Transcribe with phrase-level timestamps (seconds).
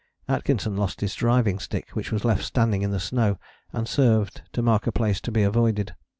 [0.27, 3.37] Atkinson lost his driving stick, which was left standing in the snow
[3.71, 5.93] and served to mark a place to be avoided.